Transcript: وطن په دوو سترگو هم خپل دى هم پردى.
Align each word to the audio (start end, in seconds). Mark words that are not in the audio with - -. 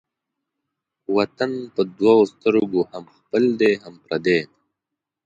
وطن 1.15 1.51
په 1.73 1.81
دوو 1.97 2.17
سترگو 2.31 2.81
هم 2.91 3.03
خپل 3.17 3.43
دى 3.59 3.71
هم 3.83 3.95
پردى. 4.05 4.39